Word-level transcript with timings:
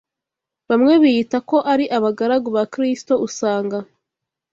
Bamwe 0.69 0.93
biyita 1.01 1.37
ko 1.49 1.57
ari 1.73 1.85
abagaragu 1.97 2.49
ba 2.55 2.63
Kristo 2.73 3.13
usanga 3.27 3.77